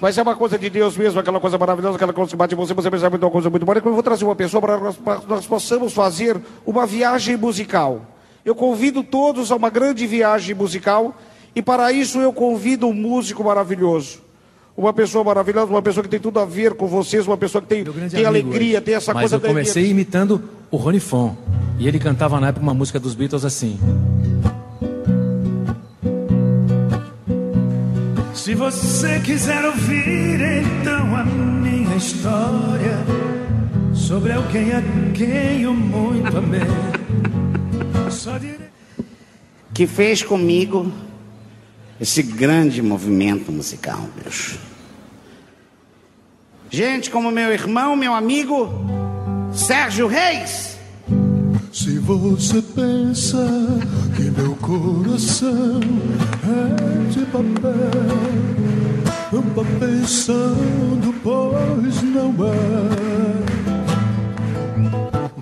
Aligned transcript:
Mas 0.00 0.16
é 0.16 0.22
uma 0.22 0.34
coisa 0.34 0.58
de 0.58 0.70
Deus 0.70 0.96
mesmo, 0.96 1.20
aquela 1.20 1.38
coisa 1.38 1.58
maravilhosa, 1.58 1.96
aquela 1.96 2.12
coisa 2.12 2.30
que 2.30 2.36
bate 2.36 2.54
em 2.54 2.56
você, 2.56 2.72
você 2.72 2.90
percebe 2.90 3.16
uma 3.16 3.30
coisa 3.30 3.50
muito 3.50 3.66
boa. 3.66 3.76
Eu 3.76 3.92
vou 3.92 4.02
trazer 4.02 4.24
uma 4.24 4.34
pessoa 4.34 4.60
para 4.60 4.78
nós, 4.78 4.96
para 4.96 5.20
nós 5.28 5.46
possamos 5.46 5.92
fazer 5.92 6.40
uma 6.64 6.86
viagem 6.86 7.36
musical. 7.36 8.00
Eu 8.42 8.54
convido 8.54 9.02
todos 9.02 9.52
a 9.52 9.56
uma 9.56 9.68
grande 9.68 10.06
viagem 10.06 10.54
musical 10.54 11.14
e 11.54 11.60
para 11.60 11.92
isso 11.92 12.18
eu 12.18 12.32
convido 12.32 12.86
um 12.86 12.94
músico 12.94 13.44
maravilhoso. 13.44 14.20
Uma 14.74 14.94
pessoa 14.94 15.22
maravilhosa, 15.22 15.70
uma 15.70 15.82
pessoa 15.82 16.02
que 16.02 16.08
tem 16.08 16.20
tudo 16.20 16.40
a 16.40 16.46
ver 16.46 16.72
com 16.72 16.86
vocês, 16.86 17.26
uma 17.26 17.36
pessoa 17.36 17.60
que 17.60 17.68
tem, 17.68 17.84
tem 17.84 18.24
alegria, 18.24 18.78
hoje. 18.78 18.80
tem 18.80 18.94
essa 18.94 19.12
Mas 19.12 19.24
coisa 19.24 19.36
eu 19.36 19.40
comecei 19.40 19.90
imitando 19.90 20.42
o 20.70 20.78
Rony 20.78 21.00
Fon. 21.00 21.36
E 21.78 21.86
ele 21.86 21.98
cantava 21.98 22.40
na 22.40 22.48
época 22.48 22.62
uma 22.62 22.72
música 22.72 22.98
dos 22.98 23.14
Beatles 23.14 23.44
assim. 23.44 23.78
Se 28.40 28.54
você 28.54 29.20
quiser 29.20 29.62
ouvir 29.66 30.40
então 30.40 31.14
a 31.14 31.24
minha 31.24 31.94
história 31.94 32.96
sobre 33.94 34.32
alguém 34.32 34.72
a 34.72 34.80
quem 35.12 35.60
eu 35.60 35.74
muito 35.74 36.38
amei, 36.38 36.62
só 38.10 38.38
direi. 38.38 38.70
Que 39.74 39.86
fez 39.86 40.22
comigo 40.22 40.90
esse 42.00 42.22
grande 42.22 42.80
movimento 42.80 43.52
musical, 43.52 44.08
bicho. 44.24 44.58
Gente 46.70 47.10
como 47.10 47.30
meu 47.30 47.52
irmão, 47.52 47.94
meu 47.94 48.14
amigo 48.14 48.70
Sérgio 49.52 50.06
Reis. 50.06 50.69
Se 51.80 51.98
você 51.98 52.60
pensa 52.60 53.38
que 54.14 54.24
meu 54.38 54.54
coração 54.56 55.80
é 56.44 57.08
de 57.08 57.24
papel, 57.24 57.72
eu 59.32 59.42
tô 59.54 59.64
pensando, 59.78 61.14
pois 61.22 62.02
não 62.02 62.34
é. 62.46 63.00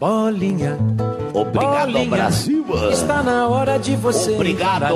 Bolinha. 0.00 0.78
Obrigado, 1.34 1.92
Bolinha. 1.92 2.08
Brasil. 2.08 2.64
Está 2.90 3.22
na 3.22 3.46
hora 3.48 3.76
de 3.76 3.94
você. 3.94 4.34
Obrigado. 4.34 4.86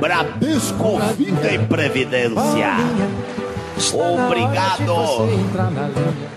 Bradesco 0.00 1.00
Vida 1.18 1.52
e 1.52 1.58
Previdência. 1.66 2.36
Bolinha. 2.36 3.10
Está 3.76 3.96
na 3.96 4.04
hora 4.04 4.36
de 4.76 4.84
Obrigado. 4.84 6.35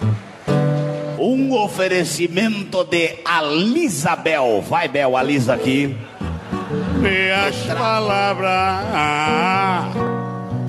Um 1.39 1.53
oferecimento 1.53 2.83
de 2.83 3.15
Alisabel. 3.23 4.61
Vai, 4.61 4.89
Bel, 4.89 5.15
Alisa 5.15 5.53
aqui. 5.53 5.95
Minhas 6.97 7.55
palavras, 7.65 8.85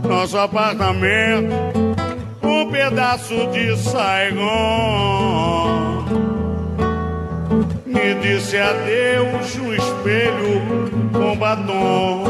nosso 0.09 0.39
apartamento, 0.39 1.53
um 2.41 2.71
pedaço 2.71 3.35
de 3.49 3.77
Saigon. 3.79 4.45
Me 7.85 8.15
disse 8.23 8.57
adeus 8.57 9.57
no 9.57 9.75
espelho 9.75 10.63
com 11.13 11.37
batom. 11.37 12.25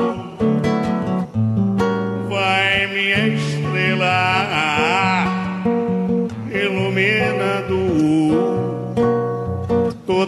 Vai, 2.31 2.87
minha 2.87 3.29
estrela, 3.29 4.41
iluminando 6.51 7.51
toda 7.61 8.30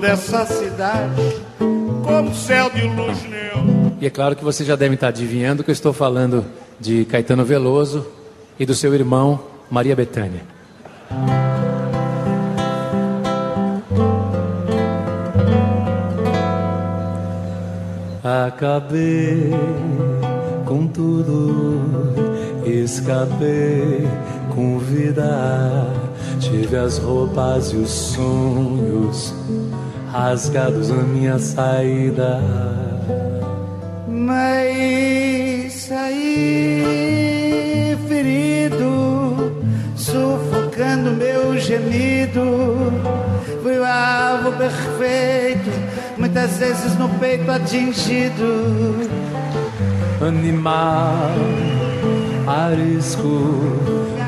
essa 0.05 0.45
cidade 0.47 1.43
como 2.03 2.35
céu 2.35 2.71
de 2.71 2.83
luz 2.83 3.23
meu. 3.23 3.93
E 4.01 4.07
é 4.07 4.11
claro 4.11 4.35
que 4.35 4.45
você 4.45 4.65
já 4.65 4.75
deve 4.75 4.95
estar 4.95 5.09
adivinhando 5.09 5.63
que 5.63 5.71
eu 5.71 5.73
estou 5.73 5.93
falando 5.93 6.45
de 6.81 7.05
Caetano 7.05 7.45
Veloso 7.45 8.07
e 8.59 8.67
do 8.67 8.75
seu 8.75 8.93
irmão 8.95 9.41
Maria 9.71 9.95
Bethânia. 9.95 10.43
Acabei 18.25 19.51
com 20.67 20.87
tudo, 20.87 21.83
escapei 22.65 24.07
com 24.55 24.79
vida. 24.79 25.87
Tive 26.41 26.77
as 26.77 26.99
roupas 26.99 27.73
e 27.73 27.77
os 27.77 27.91
sonhos 27.91 29.33
rasgados 30.12 30.91
na 30.91 31.03
minha 31.03 31.39
saída. 31.39 32.39
Mas 34.06 35.73
saí 35.73 36.77
ferido, 38.06 39.53
sufocando 39.97 41.12
meu 41.12 41.59
gemido. 41.59 42.93
Fui 43.62 43.78
o 43.78 43.84
alvo 43.84 44.53
perfeito, 44.53 45.71
muitas 46.19 46.59
vezes 46.59 46.99
no 46.99 47.09
peito 47.19 47.51
atingido. 47.51 49.09
Animal, 50.21 51.31
arisco, 52.47 53.60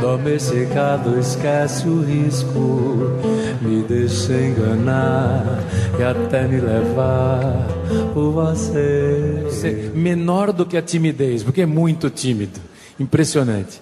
domesticado, 0.00 1.18
esquece 1.18 1.88
o 1.88 2.02
risco. 2.02 3.18
Me 3.62 3.82
deixa 3.82 4.34
enganar 4.34 5.62
e 5.98 6.02
até 6.02 6.46
me 6.46 6.60
levar 6.60 7.66
por 8.12 8.32
você. 8.32 9.46
Ser 9.50 9.92
menor 9.94 10.52
do 10.52 10.66
que 10.66 10.76
a 10.76 10.82
timidez, 10.82 11.42
porque 11.42 11.62
é 11.62 11.66
muito 11.66 12.10
tímido. 12.10 12.60
Impressionante. 12.98 13.80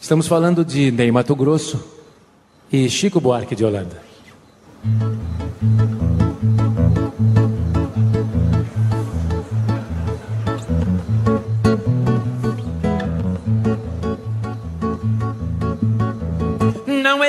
Estamos 0.00 0.26
falando 0.26 0.64
de 0.64 0.90
Ney 0.90 1.10
Mato 1.12 1.34
Grosso 1.36 1.82
e 2.72 2.88
Chico 2.88 3.20
Buarque 3.20 3.54
de 3.54 3.64
Holanda. 3.64 4.02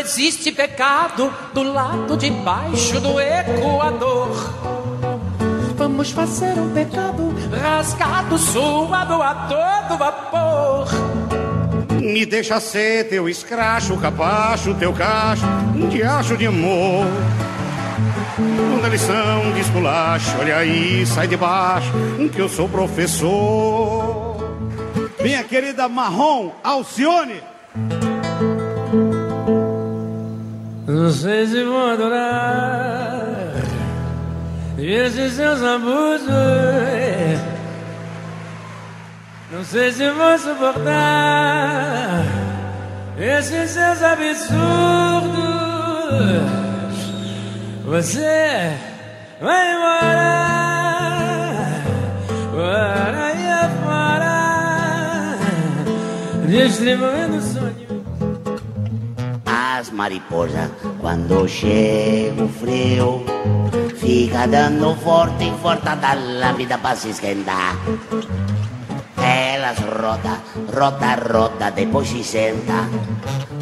Existe 0.04 0.52
pecado 0.52 1.34
do 1.54 1.64
lado 1.64 2.18
de 2.18 2.30
baixo 2.30 3.00
do 3.00 3.20
Equador. 3.20 4.30
Vamos 5.78 6.12
fazer 6.12 6.60
um 6.60 6.74
pecado 6.74 7.34
rasgado, 7.52 8.38
suado 8.38 9.22
a 9.22 9.34
todo 9.48 9.98
vapor. 9.98 10.88
Me 12.02 12.26
deixa 12.26 12.60
ser 12.60 13.08
teu 13.08 13.30
escracho, 13.30 13.98
capacho, 13.98 14.76
teu 14.76 14.92
cacho, 14.94 15.46
um 15.74 15.88
diacho 15.88 16.36
de 16.36 16.48
amor. 16.48 17.06
Quando 18.36 18.86
a 18.86 18.90
lição 18.90 19.54
de 19.54 19.62
esculacho, 19.62 20.38
olha 20.38 20.58
aí, 20.58 21.06
sai 21.06 21.30
de 21.30 21.38
baixo, 21.38 21.92
que 22.34 22.42
eu 22.42 22.50
sou 22.50 22.68
professor. 22.68 24.36
Minha 25.22 25.44
querida 25.46 25.88
Marrom 25.88 26.52
Alcione. 26.62 27.42
Não 30.94 31.12
sei 31.12 31.48
se 31.48 31.63
vou 31.63 31.90
adorar 31.90 33.25
Esses 34.78 35.34
seus 35.34 35.63
abusos. 35.63 36.30
Não 39.51 39.63
sei 39.63 39.92
se 39.92 40.07
vou 40.12 40.38
suportar 40.38 42.24
esses 43.18 43.72
seus 43.72 44.04
absurdos. 44.04 44.54
Você 47.86 48.78
vai 49.42 49.74
embora, 49.74 51.13
para 52.51 53.25
aí 53.25 53.50
afora, 53.50 55.38
distribuindo 56.48 57.53
mariposas, 59.94 60.69
quando 61.00 61.48
chega 61.48 62.44
o 62.44 62.50
frio, 62.50 63.24
fica 63.95 64.48
dando 64.48 64.95
forte 64.95 65.45
e 65.45 65.57
forte 65.62 65.86
da 65.86 66.51
vida 66.54 66.78
para 66.78 66.95
se 66.95 67.10
esquentar. 67.10 67.78
Elas 69.18 69.78
roda, 69.80 70.42
roda, 70.75 71.16
roda, 71.31 71.72
depois 71.72 72.10
se 72.10 72.24
senta 72.24 72.90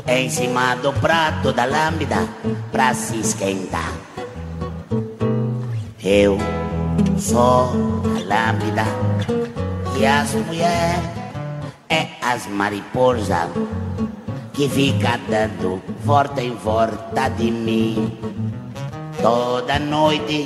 em 0.07 0.29
cima 0.29 0.75
do 0.75 0.91
prato 0.93 1.53
da 1.53 1.65
lâmpada 1.65 2.27
pra 2.71 2.93
se 2.93 3.19
esquentar. 3.19 3.91
Eu 6.03 6.37
sou 7.19 7.69
a 8.15 8.19
lâmpada 8.25 8.85
e 9.99 10.05
as 10.05 10.33
mulheres 10.33 11.03
é 11.89 12.07
as 12.21 12.47
mariposas 12.47 13.49
que 14.61 14.69
fica 14.69 15.19
dando 15.27 15.81
forte 16.05 16.41
em 16.41 16.51
volta 16.51 17.29
de 17.29 17.49
mim 17.49 18.15
toda 19.19 19.79
noite 19.79 20.45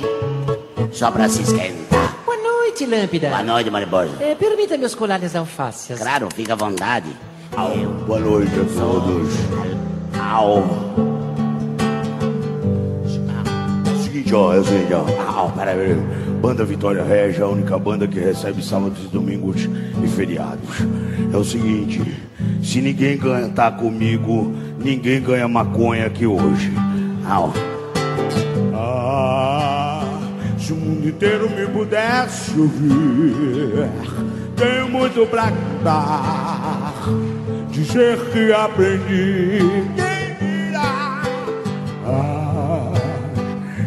só 0.90 1.10
pra 1.10 1.28
se 1.28 1.42
esquentar. 1.42 2.16
Boa 2.24 2.38
noite, 2.38 2.86
Lâmpada. 2.86 3.28
Boa 3.28 3.42
noite, 3.42 3.70
mariposa. 3.70 4.12
É, 4.20 4.34
Permita-me 4.34 4.86
os 4.86 4.94
colares 4.94 5.36
alfaces. 5.36 5.98
Claro, 5.98 6.28
fica 6.34 6.54
à 6.54 6.56
vontade. 6.56 7.10
Eu 7.78 7.90
Boa 8.06 8.18
noite 8.18 8.52
a 8.54 8.80
todos. 8.80 9.34
Au. 10.18 10.64
Seguinte, 14.02 14.34
ó, 14.34 14.54
é 14.54 14.58
o 14.60 14.64
seguinte, 14.64 14.94
ó. 14.94 15.40
Au, 15.40 15.50
peraí. 15.50 15.94
Banda 16.46 16.64
Vitória 16.64 17.02
Regia, 17.02 17.42
a 17.42 17.48
única 17.48 17.76
banda 17.76 18.06
que 18.06 18.20
recebe 18.20 18.64
sábados 18.64 19.10
domingos 19.10 19.68
e 20.00 20.06
feriados. 20.06 20.76
É 21.34 21.36
o 21.36 21.42
seguinte, 21.42 22.00
se 22.62 22.80
ninguém 22.80 23.18
cantar 23.18 23.76
comigo, 23.76 24.54
ninguém 24.78 25.20
ganha 25.20 25.48
maconha 25.48 26.06
aqui 26.06 26.24
hoje. 26.24 26.72
Au. 27.28 27.52
Ah, 28.72 30.04
se 30.56 30.72
o 30.72 30.76
mundo 30.76 31.08
inteiro 31.08 31.50
me 31.50 31.66
pudesse 31.66 32.56
ouvir, 32.60 33.90
tenho 34.54 34.88
muito 34.88 35.26
pra 35.26 35.50
contar. 35.50 36.94
Dizer 37.72 38.20
que 38.30 38.52
aprendi. 38.52 40.05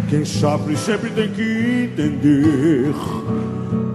Quem 0.10 0.26
sofre 0.26 0.76
sempre 0.76 1.10
tem 1.12 1.32
que 1.32 1.90
entender 1.92 2.94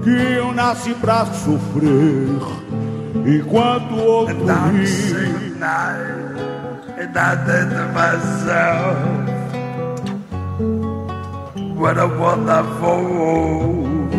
que 0.02 0.10
eu 0.10 0.52
nasci 0.52 0.94
pra 0.94 1.26
sofrer. 1.26 2.28
Enquanto 3.26 3.96
outro 3.96 4.46
ri. 4.72 5.44
And 6.96 7.16
I 7.18 7.34
think 7.44 7.70
to 7.70 7.84
myself, 7.92 8.96
what 11.76 11.98
a 11.98 12.06
wonderful 12.06 13.02
world. 13.02 14.10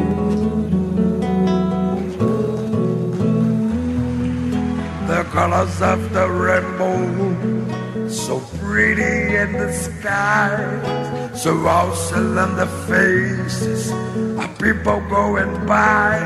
The 5.07 5.23
colors 5.31 5.81
of 5.81 6.13
the 6.13 6.27
rainbow, 6.29 8.09
so 8.09 8.39
pretty 8.59 9.35
in 9.35 9.53
the 9.53 9.71
sky, 9.71 11.24
so 11.35 11.67
awesome 11.67 12.37
on 12.37 12.55
the 12.55 12.65
faces 12.87 13.91
of 13.91 14.57
people 14.57 15.01
going 15.09 15.65
by. 15.65 16.23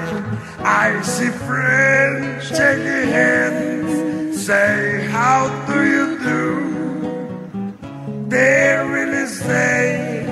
I 0.60 1.02
see 1.02 1.30
friends 1.30 2.48
shaking 2.48 3.10
hands, 3.10 4.46
say, 4.46 5.08
How 5.10 5.50
do 5.66 5.84
you 5.84 6.20
do? 6.20 8.30
They 8.30 8.78
really 8.88 9.26
say, 9.26 10.28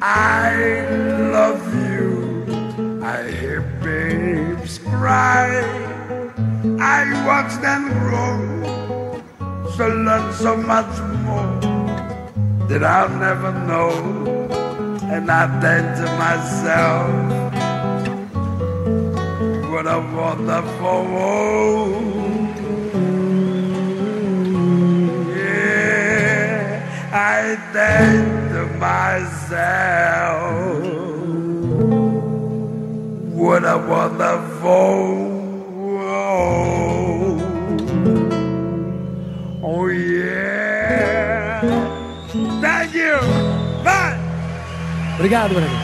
I 0.00 0.86
love 1.32 1.74
you. 1.74 2.46
I 3.02 3.32
hear 3.32 3.62
babes 3.82 4.78
cry. 4.78 5.58
I 6.78 7.02
watch 7.26 7.52
them 7.60 7.88
grow. 7.98 8.38
So 9.76 9.88
learn 9.88 10.32
so 10.34 10.56
much 10.56 11.00
more 11.24 11.63
that 12.68 12.82
I'll 12.82 13.08
never 13.08 13.52
know. 13.52 13.90
And 15.14 15.30
I 15.30 15.46
think 15.60 15.96
to 15.98 16.06
myself, 16.24 17.10
what 19.70 19.86
a 19.86 20.00
wonderful 20.20 21.04
world. 21.14 22.56
Yeah, 25.36 26.66
I 27.12 27.56
think 27.74 28.24
to 28.54 28.62
myself, 28.78 30.54
what 33.34 33.64
a 33.64 33.78
wonderful 33.94 34.96
world. 35.94 37.42
Oh 39.62 39.86
yeah. 39.88 40.43
Obrigado, 45.24 45.54
Bragança. 45.54 45.83